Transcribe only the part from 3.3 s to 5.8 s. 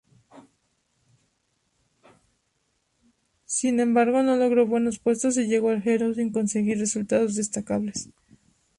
Sin embargo, no logró buenos puestos y llegó